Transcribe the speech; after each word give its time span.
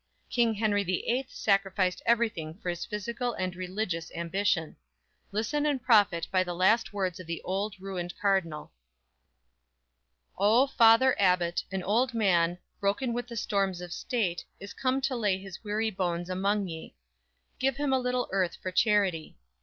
King 0.31 0.55
Henry 0.55 0.83
the 0.83 1.07
Eighth 1.07 1.29
sacrificed 1.31 2.01
everything 2.07 2.55
for 2.55 2.71
his 2.71 2.87
physical 2.87 3.33
and 3.33 3.55
religious 3.55 4.11
ambition. 4.15 4.75
Listen 5.31 5.63
and 5.63 5.79
profit 5.79 6.27
by 6.31 6.43
the 6.43 6.55
last 6.55 6.91
words 6.91 7.19
of 7.19 7.27
the 7.27 7.39
old, 7.43 7.79
ruined 7.79 8.15
Cardinal: 8.19 8.71
_"O, 10.39 10.65
Father 10.65 11.15
Abbot, 11.19 11.63
An 11.71 11.83
old 11.83 12.15
man, 12.15 12.57
broken 12.79 13.13
with 13.13 13.27
the 13.27 13.37
storms 13.37 13.79
of 13.79 13.93
state, 13.93 14.43
Is 14.59 14.73
come 14.73 15.01
to 15.01 15.15
lay 15.15 15.37
his 15.37 15.63
weary 15.63 15.91
bones 15.91 16.31
among 16.31 16.65
ye; 16.67 16.95
Give 17.59 17.77
him 17.77 17.93
a 17.93 17.99
little 17.99 18.27
earth 18.31 18.57
for 18.59 18.71
charity! 18.71 19.37